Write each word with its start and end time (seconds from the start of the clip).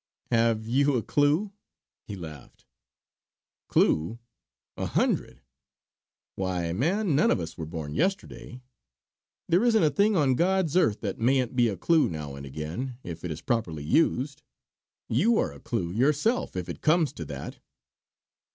"Have 0.31 0.67
you 0.67 0.97
a 0.97 1.03
clue?" 1.03 1.51
He 2.07 2.15
laughed. 2.15 2.65
"Clue? 3.67 4.17
a 4.75 4.87
hundred. 4.87 5.41
Why, 6.33 6.73
man, 6.73 7.15
none 7.15 7.29
of 7.29 7.39
us 7.39 7.55
were 7.55 7.67
born 7.67 7.93
yesterday. 7.93 8.61
There 9.47 9.63
isn't 9.63 9.83
a 9.83 9.91
thing 9.91 10.15
on 10.17 10.33
God's 10.33 10.75
earth 10.75 11.01
that 11.01 11.19
mayn't 11.19 11.55
be 11.55 11.67
a 11.67 11.77
clue 11.77 12.09
now 12.09 12.33
and 12.33 12.47
again 12.47 12.97
if 13.03 13.23
it 13.23 13.29
is 13.29 13.41
properly 13.43 13.83
used. 13.83 14.41
You 15.07 15.37
are 15.37 15.51
a 15.53 15.59
clue 15.59 15.91
yourself 15.91 16.55
if 16.55 16.67
it 16.67 16.81
comes 16.81 17.13
to 17.13 17.25
that." 17.25 17.59